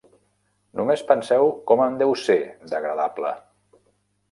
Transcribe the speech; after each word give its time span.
Només 0.79 1.03
penseu 1.11 1.51
com 1.71 1.85
en 1.85 1.99
deu 2.01 2.15
ser, 2.23 2.39
d'agradable! 2.73 3.37